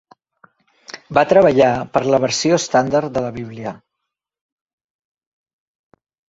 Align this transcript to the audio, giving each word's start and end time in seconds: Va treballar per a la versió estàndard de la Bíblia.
Va 1.17 1.23
treballar 1.33 1.67
per 1.97 2.01
a 2.05 2.09
la 2.15 2.19
versió 2.23 2.57
estàndard 2.61 3.11
de 3.19 3.23
la 3.27 3.29
Bíblia. 3.37 3.75